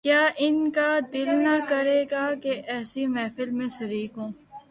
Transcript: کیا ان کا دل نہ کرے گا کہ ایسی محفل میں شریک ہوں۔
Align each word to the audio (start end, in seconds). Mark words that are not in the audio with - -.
کیا 0.03 0.29
ان 0.37 0.71
کا 0.71 0.99
دل 1.13 1.27
نہ 1.27 1.57
کرے 1.67 2.05
گا 2.11 2.29
کہ 2.43 2.61
ایسی 2.67 3.07
محفل 3.07 3.49
میں 3.49 3.67
شریک 3.77 4.17
ہوں۔ 4.17 4.31